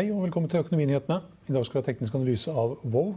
[0.00, 1.18] Hei og velkommen til Økonominyhetene.
[1.50, 3.10] I dag skal vi ha teknisk analyse av Wow.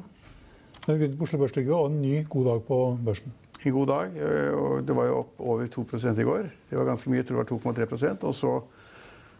[0.84, 3.31] Har vi begynt på Oslo Børs og en ny god dag på børsen.
[3.63, 4.17] En god dag.
[4.17, 5.81] eh, og Det var jo opp over 2
[6.20, 6.49] i går.
[6.70, 7.22] Det var ganske mye.
[7.22, 8.63] Jeg tror det var 2,3% Og så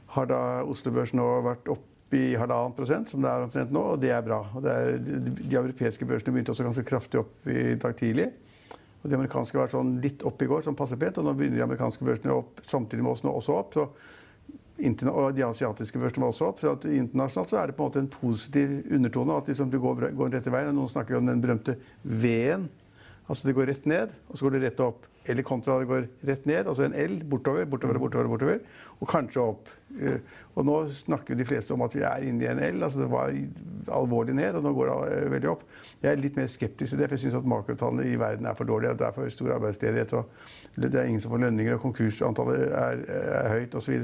[0.08, 3.82] har da Oslo Børs nå vært opp i halvannen prosent, som det er omtrent nå,
[3.82, 4.40] og det er bra.
[4.64, 8.32] Er, de europeiske børsene begynte også ganske kraftig opp i dag tidlig.
[9.04, 11.18] Og de amerikanske var sånn litt opp i går, som passer pent.
[11.18, 13.74] Og nå begynner de amerikanske børsene opp samtidig med oss nå også opp.
[13.74, 13.90] Så
[14.82, 16.62] og de asiatiske børsene var også opp.
[16.62, 19.38] Så internasjonalt så er det på en måte en positiv undertone.
[19.38, 20.74] At liksom det går, går rette veien.
[20.76, 22.70] Noen snakker om den berømte V-en.
[23.30, 25.06] Altså det går rett ned, og så går det rett opp.
[25.26, 28.58] Eller kontra det går rett ned, altså en L bortover, bortover, bortover, bortover.
[29.00, 29.70] Og kanskje opp.
[29.96, 30.20] Eh,
[30.58, 32.84] og nå snakker de fleste om at vi er inne i en L.
[32.84, 33.32] altså Det var
[34.00, 35.64] alvorlig ned, og nå går det eh, veldig opp.
[36.04, 38.60] Jeg er litt mer skeptisk til det, for jeg syns at makrotallene i verden er
[38.60, 38.98] for dårlige.
[39.00, 43.08] Det er for stor arbeidsledighet, og det er ingen som får lønninger, og konkursantallet er,
[43.40, 43.96] er høyt osv.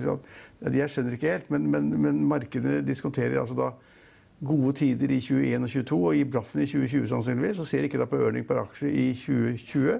[0.72, 3.72] Jeg skjønner ikke helt, men, men, men markedene diskonterer altså da
[4.46, 8.00] gode tider i 2021 og 2022 og i blaffen i 2020 sannsynligvis, og ser ikke
[8.00, 10.00] da på earning per aksje i 2020.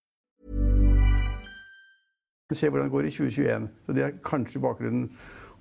[2.57, 3.69] Se hvordan det går i 2021.
[3.85, 5.09] Så Det er kanskje bakgrunnen.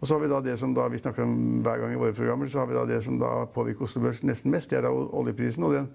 [0.00, 2.16] Og så har vi da det som da vi snakker om hver gang i våre
[2.16, 4.70] programmer, så har vi da det som da påvirker Oslo Børs nesten mest.
[4.70, 5.64] Det er da oljeprisen.
[5.64, 5.90] og den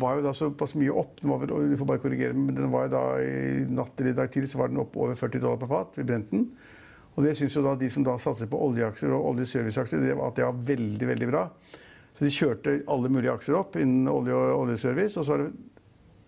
[0.00, 1.20] var jo da såpass mye opp.
[1.20, 4.14] Den var vel, du får bare korrigere, men den var jo da i natt eller
[4.14, 5.92] i dag tidlig så var den opp over 40 dollar på fat.
[5.96, 6.48] Vi brente den.
[7.16, 10.36] Og det syns jo da de som da satser på oljeaksjer og oljeserviceaksjer, det at
[10.36, 11.46] det var veldig, veldig bra.
[12.16, 15.16] Så de kjørte alle mulige aksjer opp innen olje og oljeservice.
[15.16, 15.75] Og så har det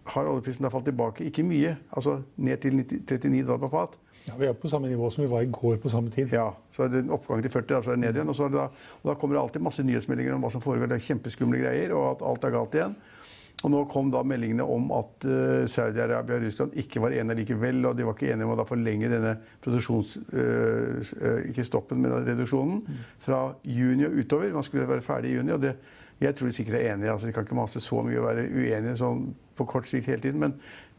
[0.09, 3.99] har oljeprisen da falt tilbake, ikke mye, altså ned til 39 dollar på fat.
[4.29, 6.33] Ja, Vi er på samme nivå som vi var i går på samme tid.
[6.33, 8.29] Ja, så er det en oppgang til 40, da, så er det ned igjen.
[8.29, 8.67] Og, da,
[9.03, 10.91] og da kommer det alltid masse nyhetsmeldinger om hva som foregår.
[10.91, 12.99] Det er kjempeskumle greier, og at alt er galt igjen.
[13.67, 17.81] Og nå kom da meldingene om at uh, Saudi-Arabia og Russland ikke var enige likevel.
[17.89, 20.15] Og de var ikke enige om å forlenge denne produksjons...
[20.31, 22.85] Uh, uh, ikke stoppen, men reduksjonen
[23.25, 24.53] fra juni og utover.
[24.55, 25.57] Man skulle være ferdig i juni.
[25.57, 25.75] og det,
[26.21, 27.11] jeg tror de sikkert er enige.
[27.13, 29.25] altså De kan ikke mase så mye og være uenige sånn
[29.59, 30.41] på kort sikt hele tiden.
[30.43, 30.57] Men,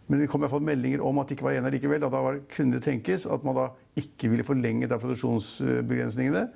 [0.08, 2.02] men det kom i hvert fall meldinger om at de ikke var enige likevel.
[2.04, 3.70] Da, da kunne det tenkes at man da
[4.00, 6.48] ikke ville forlenge da produksjonsbegrensningene.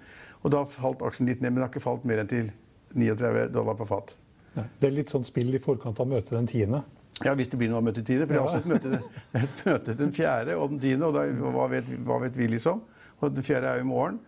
[0.44, 2.51] Og da falt aksjen litt ned, men det har ikke falt mer enn til
[2.96, 4.16] 39 dollar på fat.
[4.53, 6.84] Nei, det er litt sånn spill i forkant av møtet den tiende.
[7.22, 8.28] Ja, hvis det blir noe møte tiende.
[8.30, 8.41] For ja.
[8.41, 11.09] jeg har også et møte, et møte den fjerde og den tiende.
[11.09, 11.25] Og da,
[11.56, 12.84] hva, vet, hva vet vi, liksom?
[13.19, 14.19] Og den fjerde er jo i morgen.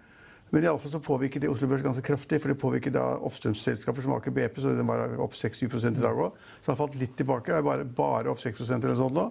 [0.55, 2.37] Men i alle fall så påvirker det Oslo Børs ganske kraftig.
[2.39, 6.15] For det påvirker da oppstrømsselskaper som Aker BP, så den var opp 6-7 i dag
[6.15, 6.37] òg.
[6.61, 7.57] Så den har falt litt tilbake.
[7.65, 9.25] Bare, bare opp 6% eller sånn nå.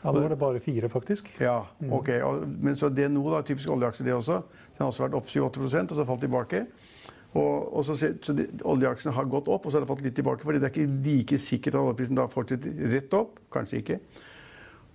[0.00, 1.28] Ja, nå var det bare fire, faktisk.
[1.44, 1.58] Ja,
[1.92, 2.08] ok.
[2.64, 4.38] Men så det nå, da, typisk oljeaksje det også,
[4.72, 6.64] den har også vært opp 7-8 og så falt tilbake.
[7.36, 10.16] Og, og så, så de, Oljeaksjene har gått opp, og så har det falt litt
[10.16, 10.48] tilbake.
[10.48, 13.36] fordi det er ikke like sikkert at oljeprisen da fortsetter rett opp.
[13.52, 14.00] Kanskje ikke.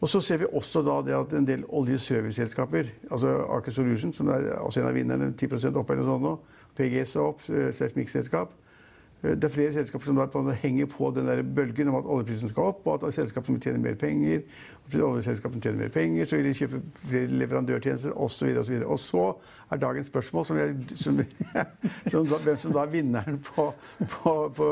[0.06, 0.84] Og så ser vi også
[1.18, 5.90] at en del oljeserviceselskaper, altså Aker Solution, som er også en av vinnerne, 10 opp
[5.90, 6.34] eller noe sånt nå,
[6.78, 8.52] PGS er opp, eh, seismikkselskap.
[9.26, 12.50] Eh, det er flere selskaper som på henger på den der bølgen om at oljeprisen
[12.50, 14.42] skal opp, og at selskapene tjener mer penger.
[14.86, 18.52] Og til oljeselskapene tjener mer penger, så vil de kjøpe flere leverandørtjenester osv.
[18.58, 19.24] Og, så og så
[19.72, 21.22] er dagens spørsmål som jeg, som,
[22.12, 24.68] som, hvem som da er vinneren på, på, på,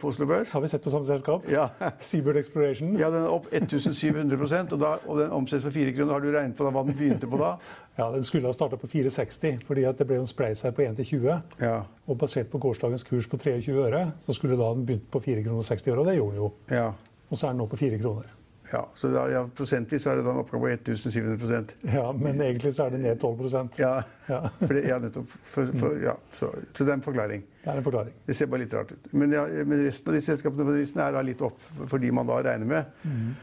[0.00, 0.50] på, Oslo Børs.
[0.50, 1.46] Har vi sett på samme selskap?
[1.50, 1.68] Ja.
[2.00, 2.96] Seabird Exploration.
[2.98, 6.16] Ja, den er opp 1700% og, da, og den omsettes for fire kroner.
[6.16, 7.54] Har du regnet på da, hva den begynte på da?
[7.96, 10.96] Ja, Den skulle ha starta på 4,60, fordi det ble en spleis her på 1
[10.96, 11.40] til 20.
[11.60, 11.78] Ja.
[12.08, 15.84] Og basert på gårsdagens kurs på 23 øre, så skulle da den begynt på 4,60
[15.84, 16.52] kroner og det gjorde den jo.
[16.70, 16.92] Ja.
[17.28, 18.30] Og så er den nå på 4 kroner.
[18.72, 22.70] Ja, så da, ja, Prosentvis er det da en oppgang på 1700% Ja, men egentlig
[22.76, 24.40] så er det ned 12 Ja, ja.
[24.60, 25.34] For det, ja nettopp.
[25.42, 27.42] For, for, ja, så, så, det er en forklaring.
[27.64, 28.14] Det er en forklaring.
[28.26, 29.12] Det ser bare litt rart ut.
[29.12, 32.12] Men, ja, men resten av de selskapene på listen er da litt opp for de
[32.14, 33.02] man da regner med.
[33.02, 33.34] Mm.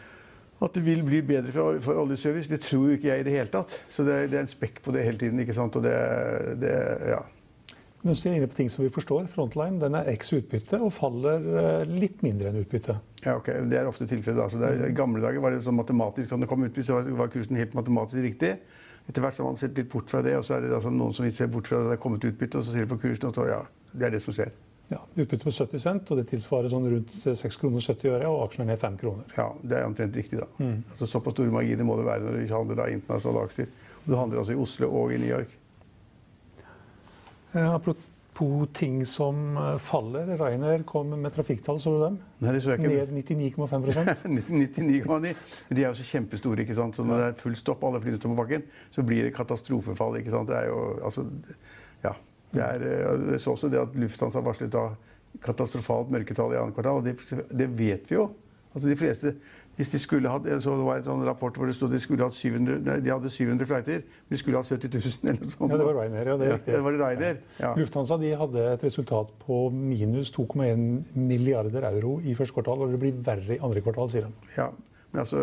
[0.60, 3.36] At det vil bli bedre for, for oljeservice, det tror jo ikke jeg i det
[3.38, 3.78] hele tatt.
[3.92, 5.40] Så det, det er en spekk på det hele tiden.
[5.40, 5.78] ikke sant?
[5.80, 5.94] Og det,
[6.60, 6.74] det
[7.14, 7.22] ja.
[8.02, 10.92] Men vi er inne på ting som vi forstår, Frontline den er x utbytte og
[10.96, 12.96] faller eh, litt mindre enn utbytte.
[13.26, 13.50] Ja, ok.
[13.72, 14.56] Det er ofte tilfellet.
[14.56, 14.70] da.
[14.70, 17.34] er, I gamle dager var det sånn matematisk kan det komme utbytte, så var, var
[17.34, 18.54] kursen helt matematisk riktig.
[19.10, 21.16] Etter hvert har man sett litt bort fra det, og så er det altså noen
[21.18, 23.02] som ikke ser bort fra det det er kommet utbytte, og så ser de på
[23.04, 24.52] kursen, og så ja, det er det som skjer.
[24.90, 28.48] Ja, Utbytte på 70 cent, og det tilsvarer sånn rundt 6 kroner 70 øre, og
[28.48, 29.28] aksjene er ned 5 kroner.
[29.38, 30.48] Ja, det er omtrent riktig, da.
[30.66, 33.70] Altså, såpass store marginer må det være når du handler da internasjonale aksjer.
[34.08, 35.54] Du handler altså i Oslo og i New York.
[37.54, 40.32] Eh, apropos ting som eh, faller.
[40.38, 42.18] Rainer kom med trafikktall, så du dem?
[42.40, 43.14] Nei, det så jeg ikke.
[43.14, 45.10] Ned 99,5 99,9.
[45.70, 46.66] Men de er jo så kjempestore.
[46.66, 46.98] ikke sant?
[46.98, 50.18] Så når det er full stopp, alle flyr ut på bakken, så blir det katastrofefall.
[50.22, 50.50] ikke sant?
[50.50, 51.26] Det er jo, altså,
[52.06, 52.16] ja.
[52.54, 52.86] Det er,
[53.34, 54.90] eh, så også det at Lufthansa varslet da
[55.46, 57.01] katastrofalt mørketall i annet kvartal.
[57.01, 57.18] og det,
[57.54, 58.31] det vet vi jo.
[58.74, 59.34] Altså de fleste,
[59.80, 62.25] hvis de skulle hatt, så Det var en sånn rapport hvor det stod de skulle
[62.25, 65.54] hatt 700, nei, de hadde 700 flighter, men de skulle hatt 70 000 eller noe
[65.54, 65.72] sånt.
[65.72, 66.74] Ja, det var Ryanair, ja, det er riktig.
[66.74, 67.72] Ja, det var Ryanair, ja.
[67.80, 73.00] Lufthansa de hadde et resultat på minus 2,1 milliarder euro i første kvartal, og det
[73.02, 74.52] blir verre i andre kvartal, sier de.
[74.57, 74.69] ja.
[75.10, 75.40] Men altså,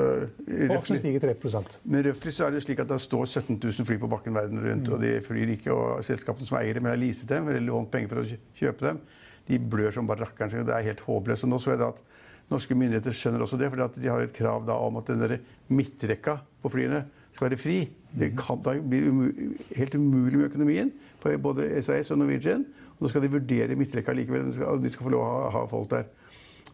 [0.77, 3.97] aksjen stiger 3 Men røftlig så er det slik at det står 17 000 fly
[3.99, 7.03] på bakken verden rundt, og de flyr ikke, og selskapene som eier dem, eller har
[7.03, 9.01] leaset dem, eller lånt penger for å kjøpe dem,
[9.51, 10.53] de blør som bare rakkeren.
[10.53, 10.67] sin.
[10.67, 11.47] Det er helt håpløst.
[11.47, 12.03] Og nå så jeg da at
[12.53, 15.39] norske myndigheter skjønner også det, for de har et krav da om at den der
[15.67, 17.03] midtrekka på flyene
[17.35, 17.79] skal være fri.
[18.17, 20.93] Det kan, da blir det helt umulig med økonomien
[21.23, 22.63] på både SAS og Norwegian.
[22.97, 25.51] Og nå skal de vurdere midtrekka likevel, de skal, de skal få lov å ha,
[25.59, 26.07] ha folk der.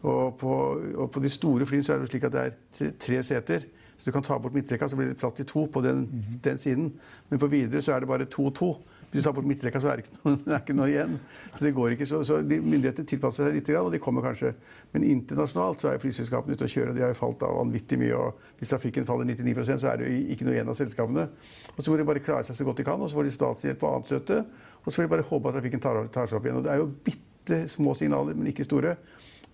[0.03, 0.55] Og på,
[0.99, 3.69] og på de store flyene så er det slik at det er tre, tre seter.
[3.99, 6.09] Så du kan ta bort midtrekka, så blir det plass til to på den,
[6.43, 6.89] den siden.
[7.31, 8.73] Men på videre så er det bare to-to.
[9.13, 11.15] Hvis du tar bort midtrekka, så er det ikke noe, det ikke noe igjen.
[11.55, 12.09] Så det går ikke.
[12.11, 14.55] Så, så myndighetene tilpasser seg litt, og de kommer kanskje.
[14.91, 16.91] Men internasjonalt så er flyselskapene ute å kjøre.
[16.91, 18.19] og De har jo falt av vanvittig mye.
[18.19, 21.29] og Hvis trafikken faller 99% så er det jo ikke noe igjen av selskapene.
[21.77, 23.37] Og så må de bare klare seg så godt de kan, og så får de
[23.37, 24.41] statshjelp og annet støtte.
[24.83, 26.59] Og så får de bare håpe at trafikken tar, tar seg opp igjen.
[26.59, 28.97] Og det er jo bitte små signaler, men ikke store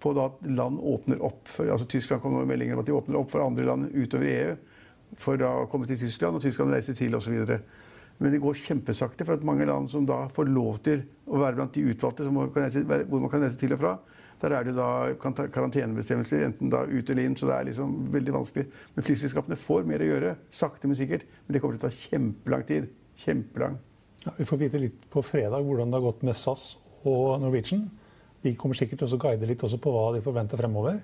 [0.02, 3.18] på at land åpner opp for altså Tyskland kom med meldinger om at de åpner
[3.18, 4.56] opp for andre land utover EU
[5.18, 7.38] for da å komme til Tyskland, og Tyskland reiser til osv.
[8.18, 11.58] Men det går kjempesakte, for at mange land som da får lov til å være
[11.60, 13.94] blant de utvalgte man reise, hvor man kan reise til og fra,
[14.38, 18.34] der er det da karantenebestemmelser, enten da ut eller inn, så det er liksom veldig
[18.36, 18.66] vanskelig.
[18.94, 21.24] Men flyselskapene får mer å gjøre, sakte, men sikkert.
[21.46, 22.86] Men det kommer til å ta kjempelang tid.
[23.18, 23.80] Kjempelang.
[24.22, 26.68] Ja, vi får vite litt på fredag hvordan det har gått med SAS
[27.02, 27.88] og Norwegian.
[28.42, 31.00] De kommer sikkert til å guide litt også på hva de forventer fremover.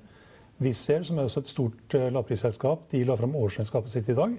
[0.63, 4.17] Wizz Air, som er også et stort eh, lavprisselskap, de la fram årsregnskapet sitt i
[4.19, 4.37] dag.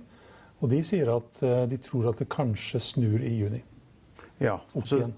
[0.62, 3.62] Og de sier at eh, de tror at det kanskje snur i juni.
[4.40, 4.60] Ja.
[4.76, 5.14] Opp igjen.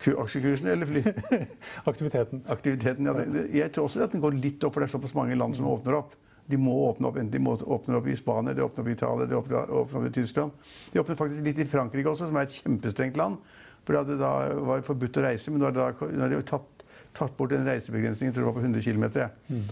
[0.00, 1.04] aksjekursen eller fly?
[1.90, 2.42] Aktiviteten.
[2.48, 3.06] aktiviteten.
[3.10, 5.56] Ja, jeg tror også at den går litt opp, for det er såpass mange land
[5.58, 6.16] som åpner opp.
[6.50, 8.94] De må åpne opp, enten de må åpne opp i Spania, de åpner opp i
[8.96, 10.56] Italia, de åpner opp i Tyskland.
[10.90, 13.38] De åpner faktisk litt i Frankrike også, som er et kjempestrengt land.
[13.86, 14.32] For det da
[14.66, 16.84] var forbudt å reise, men nå har de tatt,
[17.16, 19.06] tatt bort en reisebegrensning jeg tror det var på 100 km.
[19.48, 19.64] Mm.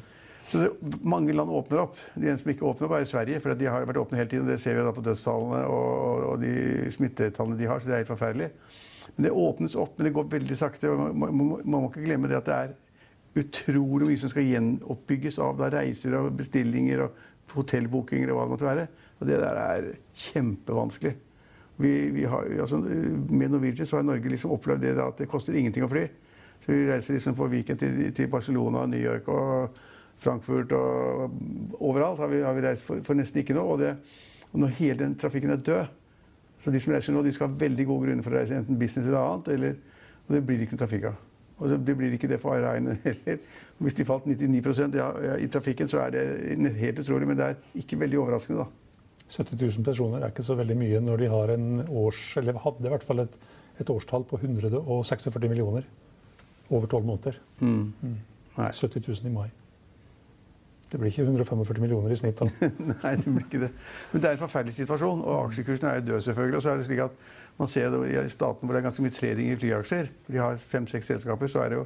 [0.49, 1.99] Så det, mange land åpner opp.
[2.14, 3.40] De eneste som ikke åpner opp, er Sverige.
[3.44, 4.49] For de har vært åpne hele tiden.
[4.49, 6.52] Det ser vi da på dødstallene og, og de
[6.94, 7.82] smittetallene de har.
[7.82, 8.49] Så det er helt forferdelig.
[9.16, 10.88] Men det åpnes opp, men det går veldig sakte.
[10.93, 12.76] og Man, man, man må ikke glemme det at det er
[13.38, 18.54] utrolig mye som skal gjenoppbygges av da reiser og bestillinger og hotellbookinger og hva det
[18.54, 18.87] måtte være.
[19.18, 19.90] Og det der er
[20.28, 21.14] kjempevanskelig.
[21.78, 22.80] Vi, vi har, altså,
[23.30, 26.08] med Norwegian så har Norge liksom opplevd det at det koster ingenting å fly.
[26.64, 29.78] Så vi reiser liksom på weekend til, til Barcelona, New York og
[30.18, 31.30] Frankfurt og
[31.78, 33.76] overalt har vi, har vi reist for, for nesten ikke noe.
[33.76, 33.94] Og, det,
[34.50, 35.94] og når hele den trafikken er død
[36.58, 38.78] Så de som reiser nå, de skal ha veldig gode grunner for å reise, enten
[38.80, 39.49] business eller annet.
[39.54, 39.76] Eller,
[40.26, 41.20] og det blir ikke noe trafikk av.
[41.58, 43.38] Og det blir ikke det for Airline heller.
[43.78, 47.28] Hvis de falt 99 ja, ja, i trafikken, så er det helt utrolig.
[47.30, 48.88] Men det er ikke veldig overraskende, da.
[49.28, 52.88] 70 000 personer er ikke så veldig mye når de har en års, eller hadde
[52.88, 53.38] i hvert fall et,
[53.78, 55.87] et årstall på 146 millioner
[56.70, 57.38] over tolv måneder.
[58.58, 58.70] Nei.
[58.73, 59.49] 70 000 i mai.
[60.88, 62.40] Det blir ikke 145 millioner i snitt.
[62.40, 62.49] da.
[63.02, 63.73] Nei, det blir ikke det.
[64.12, 66.56] Men det er en forferdelig situasjon, og aksjekursen er jo død, selvfølgelig.
[66.56, 67.18] Og så er det slik at
[67.58, 70.08] man ser det i staten hvor det er ganske mye trading i flyaksjer.
[70.28, 71.85] De har fem-seks selskaper, så er det jo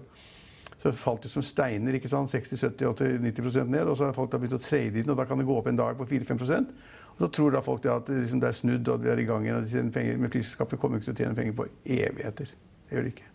[0.82, 1.94] så falt det som steiner.
[1.98, 2.30] ikke sant?
[2.30, 3.90] 60-70-80-90% ned.
[3.90, 5.70] Og så har folk begynt å trade i den, og da kan det gå opp
[5.70, 6.70] en dag på 4-5
[7.12, 9.26] Og så tror da folk at det liksom, det er snudd, og de er i
[9.28, 9.92] gang igjen.
[10.18, 12.54] Men flyselskapet kommer ikke til å tjene penger på evigheter.
[12.88, 13.28] Det gjør de ikke.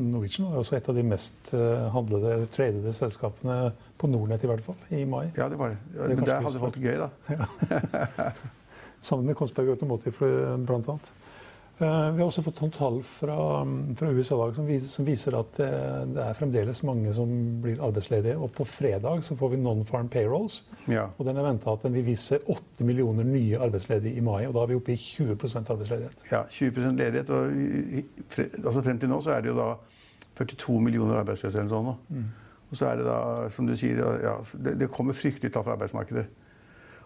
[0.00, 3.56] Norwegian var også et av de mest eh, handlede, tradede selskapene
[3.98, 5.32] på Nordnett, i hvert fall, i mai.
[5.34, 5.80] Ja, det var det.
[5.96, 8.28] Ja, Det men der hadde folk det gøy, da.
[9.08, 10.30] Sammen med Kongsberg Automotive,
[10.68, 11.10] blant annet.
[11.80, 13.36] Eh, vi har også fått noen tall fra,
[13.96, 15.68] fra USA som viser, som viser at det,
[16.12, 17.30] det, er fremdeles mange som
[17.64, 18.36] blir arbeidsledige.
[18.36, 20.60] Og på fredag så får vi non-farm payrolls.
[20.92, 21.06] Ja.
[21.16, 24.42] Og den er venta at den vil vise 8 millioner nye arbeidsledige i mai.
[24.48, 26.26] Og da er vi oppe i 20% arbeidsledighet.
[26.32, 27.32] Ja, 20% ledighet.
[27.32, 29.72] Og altså frem til nå så er det jo da
[30.40, 31.94] 42 millioner arbeidsløse eller sånn.
[32.12, 32.28] Mm.
[32.70, 33.20] Og så er det da,
[33.50, 36.28] som du sier, ja, det, det kommer fryktelig tall fra arbeidsmarkedet.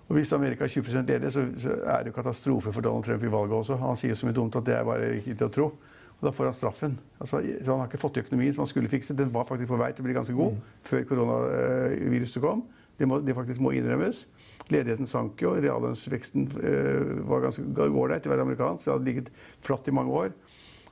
[0.08, 3.22] Og Hvis Amerika er 20 ledig, så, så, er det jo katastrofe for Donald Trump
[3.24, 3.76] i valget også.
[3.80, 5.68] Han sier så mye dumt at det er bare ikke til å tro.
[6.14, 6.98] Og da får han straffen.
[7.20, 9.16] Altså, han har ikke fått økonomien som han skulle fikse.
[9.16, 10.74] Den var faktisk på vei til å bli ganske god mm.
[10.90, 12.66] før koronaviruset kom.
[12.98, 14.26] Det, må, det faktisk må innrømmes.
[14.72, 15.54] Ledigheten sank jo.
[15.56, 18.84] Reallønnsveksten øh, var ganske ålreit til å være amerikansk.
[18.84, 19.32] Det hadde ligget
[19.64, 20.36] flatt i mange år.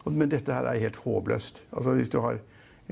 [0.09, 1.63] Men dette her er helt håpløst.
[1.71, 2.41] Altså, hvis du har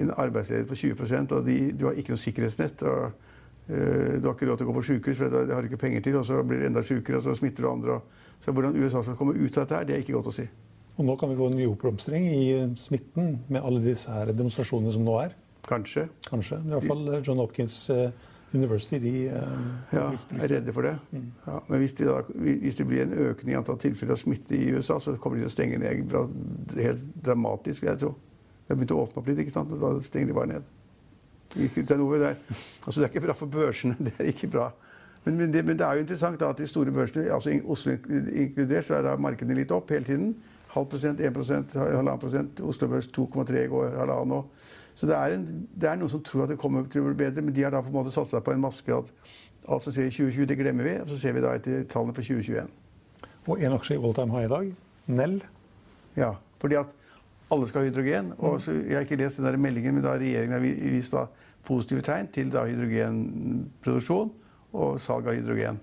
[0.01, 3.11] en arbeidsledighet på 20% og de, du har ikke noe sikkerhetsnett og
[3.71, 6.03] du har ikke råd til å gå på sykehus, for det har du ikke penger
[6.07, 6.17] til.
[6.21, 8.01] Og så blir du enda sykere, og så smitter du andre.
[8.43, 10.47] Så hvordan USA skal komme ut av dette, her, det er ikke godt å si.
[10.97, 12.43] Og nå kan vi få en ny oppblomstring i
[12.81, 15.37] smitten med alle disse her demonstrasjonene som nå er.
[15.69, 16.09] Kanskje.
[16.27, 16.59] Kanskje.
[16.65, 18.11] I hvert fall eh, John Hopkins eh,
[18.53, 20.97] University de ja, er redde for det.
[21.13, 21.29] Mm.
[21.47, 24.57] Ja, men hvis det, da, hvis det, blir en økning i antall tilfeller av smitte
[24.57, 26.17] i USA, så kommer de til å stenge ned
[26.81, 28.11] helt dramatisk, vil jeg tro.
[28.65, 29.77] Det har begynt å åpne opp litt, ikke sant?
[29.79, 30.67] da stenger de bare ned.
[31.57, 33.97] Altså det er ikke bra for børsene.
[34.07, 34.71] Det er ikke bra.
[35.25, 37.93] Men, men, det, men det, er jo interessant da, at de store børsene, altså Oslo
[37.93, 40.35] inkludert, så er da markedene litt opp hele tiden.
[40.71, 42.61] Halv prosent, 1 prosent, halvannen prosent.
[42.63, 44.45] Oslo Børs 2,3 i går, halvannen nå.
[44.95, 47.19] Så det er, en, det er, noen som tror at det kommer til å bli
[47.25, 49.11] bedre, men de har da på en måte satsa på en maske at
[49.71, 50.95] alt som skjer i 2020, det glemmer vi.
[51.03, 52.71] Og så ser vi da etter tallene for 2021.
[53.49, 54.73] Og én aksje i all time high i dag.
[55.11, 55.37] Nell.
[56.19, 56.93] Ja, fordi at
[57.51, 58.33] alle skal ha hydrogen.
[58.39, 61.27] Og så, jeg har ikke lest den der meldingen, men da regjeringen har vist da
[61.67, 64.31] positive tegn til da hydrogenproduksjon
[64.81, 65.81] og salg av hydrogen.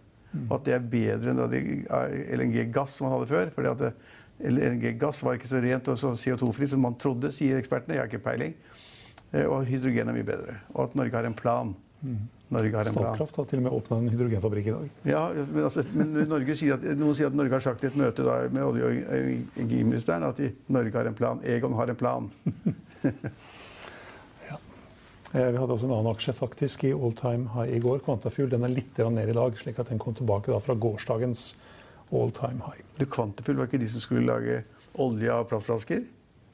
[0.47, 2.03] Og at det er bedre enn da
[2.37, 3.51] LNG-gass som man hadde før.
[3.55, 7.97] fordi at LNG-gass var ikke så rent og så CO2-fritt som man trodde, sier ekspertene.
[7.97, 8.53] Jeg har ikke peiling.
[9.33, 10.59] Eh, og hydrogen er mye bedre.
[10.75, 11.73] Og at Norge har en plan.
[12.03, 12.36] Norge har en plan.
[12.47, 14.91] Statkraft har til og med åpna en hydrogenfabrikk i dag.
[15.09, 16.13] Ja, men, altså, men
[16.55, 18.93] sier at, Noen sier at Norge har sagt i et møte da, med olje- og
[19.17, 21.41] energiministeren at de, Norge har en plan.
[21.43, 22.29] Egon har en plan.
[24.47, 24.59] ja.
[25.33, 27.99] Eh, vi hadde også en annen aksje faktisk i all time high i går.
[28.07, 31.49] Kvantafuel Den er litt ned i dag, slik at den kom tilbake da, fra gårsdagens
[32.15, 32.79] all time high.
[32.95, 34.63] Du, Kvantafuel var ikke de som skulle lage
[35.03, 36.07] olje av plastflasker?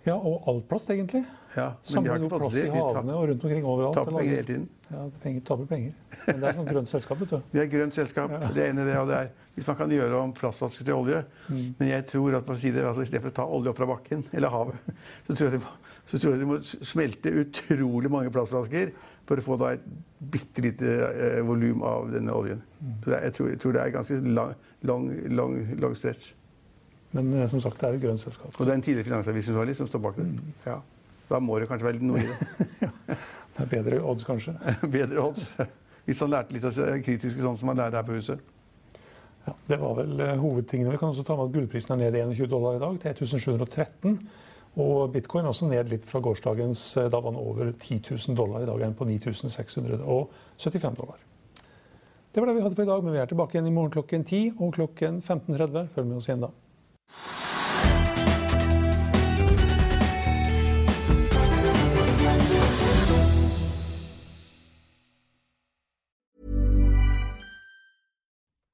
[0.03, 1.23] Ja, og all plast, egentlig.
[1.55, 3.95] Ja, Samle noe plast i havene og rundt omkring overalt.
[3.95, 4.65] Taper penger hele tiden.
[4.89, 5.93] Ja, penger, taper penger.
[6.25, 7.53] Men det er sånn grønt selskap, vet du.
[7.53, 8.33] Det er grønt selskap.
[8.35, 8.51] Ja.
[8.57, 11.21] Det ene det, og det er hvis man kan gjøre om plastflasker til olje.
[11.47, 11.63] Mm.
[11.77, 14.53] Men jeg tror at på side, altså, istedenfor å ta olje opp fra bakken eller
[14.53, 14.93] havet,
[15.27, 15.73] så tror jeg de må,
[16.09, 18.93] tror jeg de må smelte utrolig mange plastflasker
[19.29, 19.85] for å få da et
[20.33, 22.63] bitte lite eh, volum av denne oljen.
[22.79, 22.95] Mm.
[23.13, 24.55] Jeg, tror, jeg, tror, det er ganske lang,
[24.89, 25.05] lang,
[25.37, 26.33] lang, lang stretch.
[27.13, 28.53] Men eh, som sagt, det er et grønt selskap.
[28.57, 30.27] Og det er en tidligere finansavisunnlig som står bak det?
[30.31, 30.53] Mm.
[30.65, 30.79] Ja.
[31.29, 32.87] Da må det kanskje være noe i det.
[33.55, 34.55] det er bedre odds, kanskje?
[34.97, 35.51] bedre odds.
[36.07, 38.41] Hvis han lærte litt av kritiske sånn som han lærer her på huset.
[39.43, 40.91] Ja, Det var vel uh, hovedtingene.
[40.91, 43.27] Vi kan også ta med at Gullprisen er ned i 21 dollar i dag, til
[43.27, 44.17] 1713.
[44.83, 46.97] Og bitcoin også ned litt fra gårsdagens.
[46.97, 48.63] Eh, da var den over 10 000 dollar.
[48.63, 51.19] I dag er den på 9675 dollar.
[52.33, 53.93] Det var det vi hadde for i dag, men vi er tilbake igjen i morgen
[53.93, 55.91] klokken 10 og klokken 15.30.
[55.93, 56.49] Følg med oss igjen da.